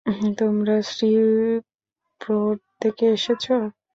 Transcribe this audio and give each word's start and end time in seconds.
তোমরা 0.39 0.75
শ্রীবপোর্ট 0.89 2.59
থেকে 2.81 3.05
এসেছ? 3.11 3.45